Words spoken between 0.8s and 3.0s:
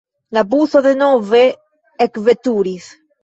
denove ekveturis.